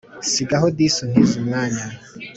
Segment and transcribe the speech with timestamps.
[0.31, 1.83] Sigaho disi untize umwanya